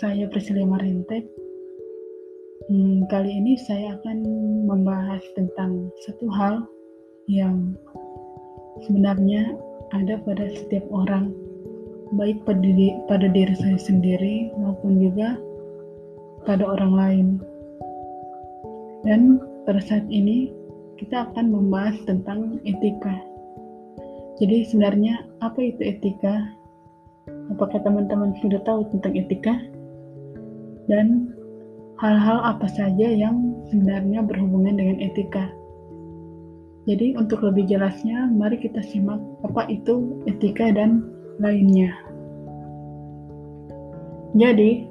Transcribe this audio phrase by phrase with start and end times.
[0.00, 1.28] saya Priscilla Marintek.
[2.72, 4.24] Hmm, kali ini saya akan
[4.64, 6.64] membahas tentang satu hal
[7.28, 7.76] yang
[8.88, 9.60] sebenarnya
[9.92, 11.36] ada pada setiap orang,
[12.16, 15.36] baik pada diri, pada diri saya sendiri maupun juga
[16.48, 17.26] pada orang lain.
[19.04, 19.36] Dan
[19.68, 20.48] pada saat ini
[20.96, 23.20] kita akan membahas tentang etika.
[24.40, 26.56] Jadi sebenarnya apa itu etika?
[27.52, 29.60] Apakah teman-teman sudah tahu tentang etika?
[30.90, 31.30] Dan
[32.02, 35.46] hal-hal apa saja yang sebenarnya berhubungan dengan etika?
[36.90, 41.06] Jadi untuk lebih jelasnya, mari kita simak apa itu etika dan
[41.38, 41.94] lainnya.
[44.34, 44.90] Jadi,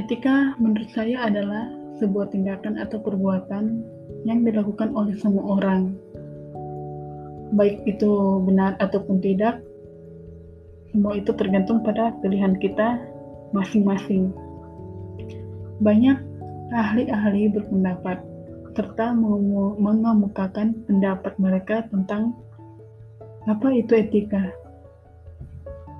[0.00, 1.68] etika menurut saya adalah
[2.00, 3.84] sebuah tindakan atau perbuatan
[4.24, 5.92] yang dilakukan oleh semua orang.
[7.52, 9.60] Baik itu benar ataupun tidak,
[10.88, 13.00] semua itu tergantung pada pilihan kita
[13.52, 14.32] masing-masing.
[15.82, 16.18] Banyak
[16.70, 18.22] ahli-ahli berpendapat
[18.72, 19.12] serta
[19.76, 22.38] mengemukakan pendapat mereka tentang
[23.50, 24.54] apa itu etika.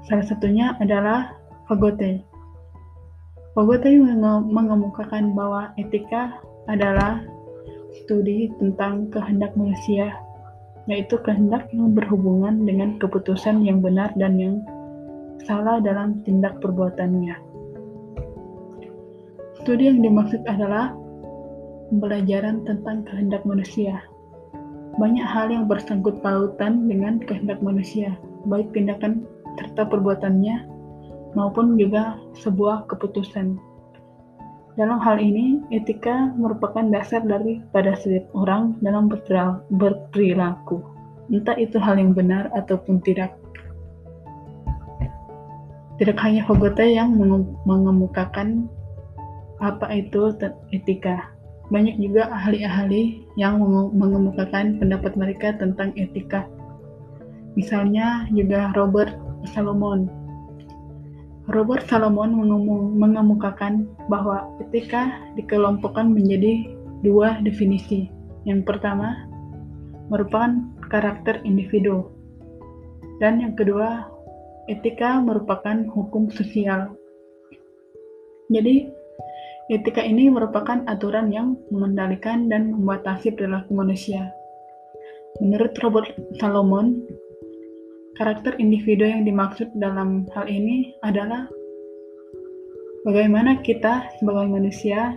[0.07, 1.35] Salah satunya adalah
[1.67, 2.23] Fagote.
[3.53, 3.91] Fagote
[4.49, 7.21] mengemukakan bahwa etika adalah
[8.03, 10.17] studi tentang kehendak manusia,
[10.89, 14.55] yaitu kehendak yang berhubungan dengan keputusan yang benar dan yang
[15.45, 17.37] salah dalam tindak perbuatannya.
[19.63, 20.91] Studi yang dimaksud adalah
[21.87, 24.03] pembelajaran tentang kehendak manusia.
[24.99, 28.19] Banyak hal yang bersangkut pautan dengan kehendak manusia,
[28.51, 29.23] baik tindakan
[29.55, 30.67] serta perbuatannya
[31.39, 33.55] maupun juga sebuah keputusan.
[34.75, 39.07] Dalam hal ini, etika merupakan dasar dari pada setiap orang dalam
[39.71, 40.83] berperilaku,
[41.31, 43.39] entah itu hal yang benar ataupun tidak.
[46.03, 47.15] Tidak hanya Fogote yang
[47.63, 48.67] mengemukakan
[49.63, 50.35] apa itu
[50.75, 51.31] etika.
[51.71, 53.63] Banyak juga ahli-ahli yang
[53.95, 56.45] mengemukakan pendapat mereka tentang etika.
[57.55, 59.15] Misalnya juga Robert
[59.55, 60.11] Salomon.
[61.49, 62.35] Robert Salomon
[62.99, 66.69] mengemukakan bahwa etika dikelompokkan menjadi
[67.01, 68.11] dua definisi.
[68.43, 69.31] Yang pertama
[70.11, 72.11] merupakan karakter individu,
[73.23, 74.11] dan yang kedua
[74.67, 76.95] etika merupakan hukum sosial.
[78.53, 78.93] Jadi,
[79.71, 84.33] etika ini merupakan aturan yang mengendalikan dan membatasi perilaku manusia.
[85.39, 86.13] Menurut Robert
[86.43, 87.03] Salomon,
[88.19, 91.47] karakter individu yang dimaksud dalam hal ini adalah
[93.07, 95.17] bagaimana kita sebagai manusia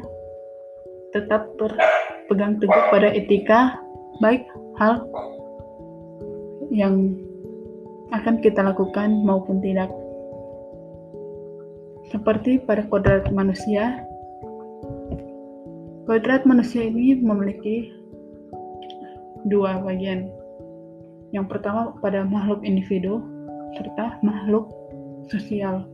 [1.12, 3.80] tetap berpegang teguh pada etika,
[4.20, 4.44] baik
[4.80, 5.04] hal
[6.72, 7.16] yang
[8.12, 9.92] akan kita lakukan maupun tidak.
[12.12, 14.06] Seperti pada kodrat manusia,
[16.06, 17.90] kodrat manusia ini memiliki
[19.50, 20.30] dua bagian.
[21.34, 23.26] Yang pertama pada makhluk individu
[23.74, 24.70] serta makhluk
[25.34, 25.90] sosial.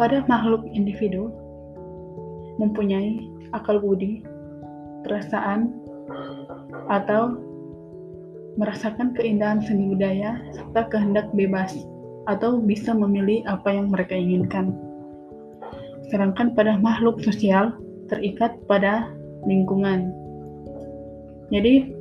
[0.00, 1.28] Pada makhluk individu
[2.56, 3.20] mempunyai
[3.52, 4.24] akal budi,
[5.04, 5.76] perasaan,
[6.88, 7.36] atau
[8.56, 11.76] merasakan keindahan seni budaya, serta kehendak bebas,
[12.28, 14.85] atau bisa memilih apa yang mereka inginkan.
[16.08, 17.74] Sedangkan pada makhluk sosial
[18.06, 19.10] terikat pada
[19.46, 20.10] lingkungan.
[21.50, 21.94] Jadi,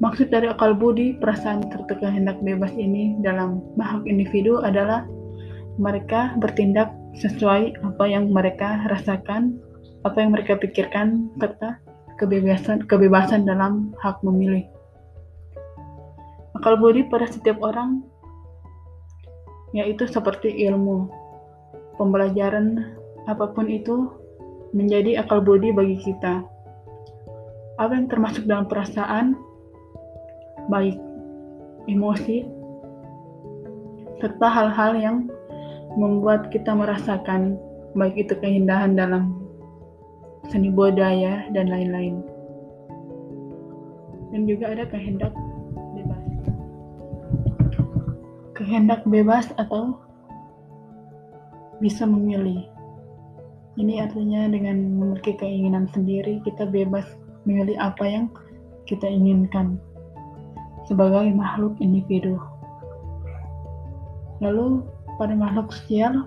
[0.00, 5.04] maksud dari akal budi, perasaan, serta kehendak bebas ini dalam makhluk individu adalah
[5.80, 9.56] mereka bertindak sesuai apa yang mereka rasakan,
[10.04, 11.80] apa yang mereka pikirkan, serta
[12.18, 14.66] kebebasan kebebasan dalam hak memilih.
[16.58, 18.02] Akal budi pada setiap orang
[19.76, 21.06] yaitu seperti ilmu.
[22.00, 22.97] Pembelajaran
[23.28, 24.08] apa pun itu
[24.72, 26.40] menjadi akal budi bagi kita.
[27.76, 29.36] Apa yang termasuk dalam perasaan,
[30.72, 30.96] baik
[31.86, 32.48] emosi,
[34.18, 35.16] serta hal-hal yang
[35.94, 37.60] membuat kita merasakan
[37.94, 39.36] baik itu keindahan dalam
[40.48, 42.24] seni budaya dan lain-lain.
[44.32, 45.32] Dan juga ada kehendak
[48.58, 49.94] kehendak bebas atau
[51.78, 52.77] bisa memilih.
[53.78, 57.06] Ini artinya dengan memiliki keinginan sendiri, kita bebas
[57.46, 58.26] memilih apa yang
[58.90, 59.78] kita inginkan
[60.90, 62.42] sebagai makhluk individu.
[64.42, 64.82] Lalu
[65.14, 66.26] pada makhluk sosial,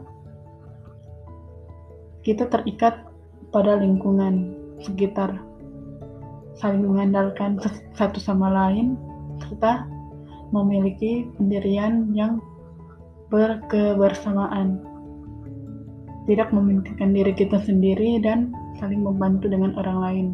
[2.24, 3.04] kita terikat
[3.52, 5.36] pada lingkungan sekitar,
[6.56, 7.60] saling mengandalkan
[8.00, 8.96] satu sama lain,
[9.44, 9.92] serta
[10.56, 12.40] memiliki pendirian yang
[13.28, 14.91] berkebersamaan.
[16.30, 20.28] Tidak mementingkan diri kita sendiri dan saling membantu dengan orang lain.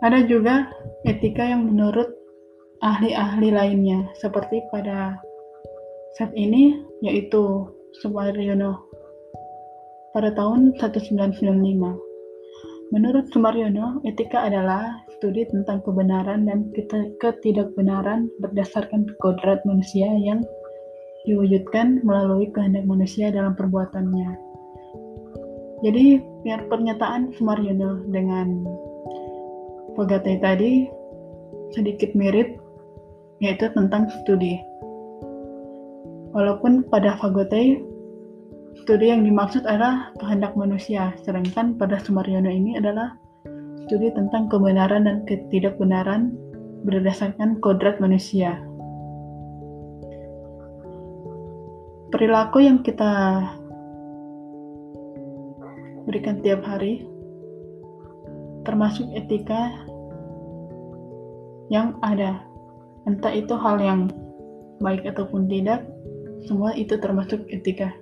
[0.00, 0.64] Ada juga
[1.04, 2.08] etika yang menurut
[2.80, 5.20] ahli-ahli lainnya, seperti pada
[6.16, 7.68] saat ini, yaitu
[8.00, 8.80] Sumaryono
[10.16, 11.36] pada tahun 1995.
[12.90, 16.72] Menurut Sumaryono, etika adalah studi tentang kebenaran dan
[17.20, 20.40] ketidakbenaran berdasarkan kodrat manusia yang
[21.28, 24.50] diwujudkan melalui kehendak manusia dalam perbuatannya.
[25.80, 28.64] Jadi, biar pernyataan Sumaryono dengan
[29.96, 30.86] Pogate tadi
[31.72, 32.60] sedikit mirip,
[33.42, 34.60] yaitu tentang studi.
[36.30, 37.82] Walaupun pada Fagote,
[38.84, 43.18] studi yang dimaksud adalah kehendak manusia, sedangkan pada Sumaryono ini adalah
[43.84, 46.30] studi tentang kebenaran dan ketidakbenaran
[46.86, 48.69] berdasarkan kodrat manusia.
[52.10, 53.38] Perilaku yang kita
[56.10, 57.06] berikan tiap hari
[58.66, 59.70] termasuk etika
[61.70, 62.42] yang ada.
[63.06, 64.00] Entah itu hal yang
[64.82, 65.86] baik ataupun tidak,
[66.50, 67.94] semua itu termasuk etika.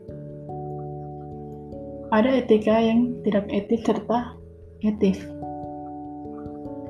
[2.08, 4.32] Ada etika yang tidak etis serta
[4.80, 5.20] etis.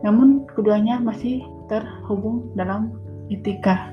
[0.07, 2.95] Namun keduanya masih terhubung dalam
[3.27, 3.91] etika.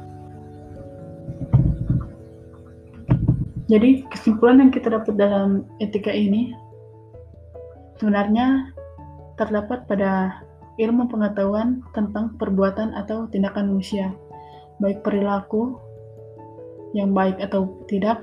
[3.65, 6.53] Jadi kesimpulan yang kita dapat dalam etika ini
[7.97, 8.69] sebenarnya
[9.41, 10.37] terdapat pada
[10.77, 14.13] ilmu pengetahuan tentang perbuatan atau tindakan manusia,
[14.77, 15.81] baik perilaku
[16.93, 18.21] yang baik atau tidak,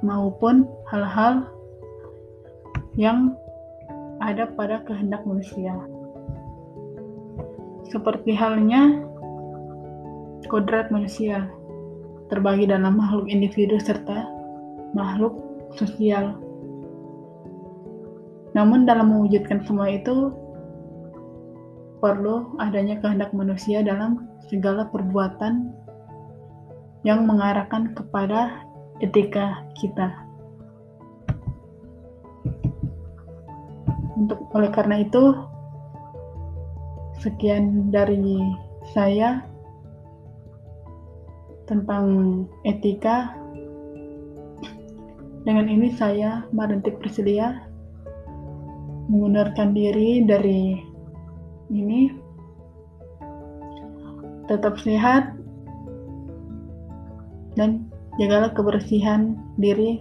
[0.00, 1.44] maupun hal-hal
[2.96, 3.36] yang
[4.24, 5.76] ada pada kehendak manusia.
[7.92, 9.04] Seperti halnya
[10.48, 11.50] kodrat manusia
[12.32, 14.26] terbagi dalam makhluk individu serta
[14.94, 15.36] makhluk
[15.76, 16.38] sosial
[18.56, 20.32] namun dalam mewujudkan semua itu
[22.00, 25.68] perlu adanya kehendak manusia dalam segala perbuatan
[27.04, 28.64] yang mengarahkan kepada
[29.04, 30.08] etika kita.
[34.16, 35.36] Untuk oleh karena itu
[37.20, 38.40] sekian dari
[38.96, 39.44] saya
[41.66, 42.06] tentang
[42.62, 43.34] etika.
[45.46, 47.66] Dengan ini saya Marintik Priscilia
[49.06, 50.78] mengundurkan diri dari
[51.70, 52.10] ini.
[54.46, 55.34] Tetap sehat
[57.58, 59.98] dan jagalah kebersihan diri.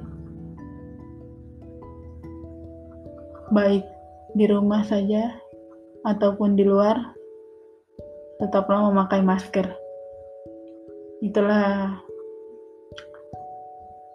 [3.50, 3.86] Baik
[4.38, 5.34] di rumah saja
[6.06, 6.98] ataupun di luar
[8.38, 9.85] tetaplah memakai masker
[11.26, 11.98] itulah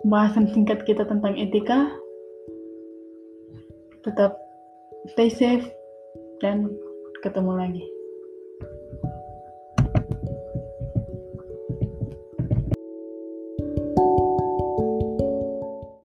[0.06, 1.90] bahasan singkat kita tentang etika.
[4.06, 4.38] Tetap
[5.12, 5.66] stay safe
[6.40, 6.70] dan
[7.20, 7.84] ketemu lagi